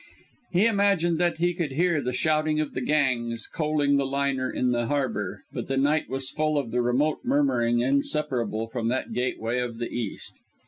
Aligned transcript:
He 0.51 0.65
imagined 0.65 1.19
that 1.19 1.37
he 1.37 1.53
could 1.53 1.73
hear 1.73 2.01
the 2.01 2.11
shouting 2.11 2.59
of 2.59 2.73
the 2.73 2.81
gangs 2.81 3.45
coaling 3.45 3.97
the 3.97 4.05
liner 4.07 4.49
in 4.49 4.71
the 4.71 4.87
harbour; 4.87 5.43
but 5.53 5.67
the 5.67 5.77
night 5.77 6.09
was 6.09 6.31
full 6.31 6.57
of 6.57 6.71
the 6.71 6.81
remote 6.81 7.19
murmuring 7.23 7.81
inseparable 7.81 8.67
from 8.67 8.87
that 8.87 9.13
gateway 9.13 9.59
of 9.59 9.77
the 9.77 9.93
East. 9.93 10.39